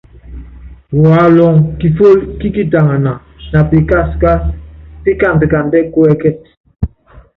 [1.03, 3.13] Walɔŋ kifól kí kitaŋana
[3.51, 4.43] na pikaskás
[5.03, 6.39] pikand kandɛɛ́ kuɛ́kɛt.